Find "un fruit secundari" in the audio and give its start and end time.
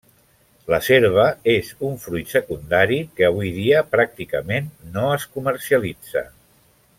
1.89-2.97